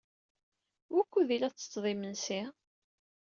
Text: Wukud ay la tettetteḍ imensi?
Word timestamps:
Wukud 0.93 1.29
ay 1.33 1.39
la 1.39 1.49
tettetteḍ 1.53 1.85
imensi? 1.93 2.41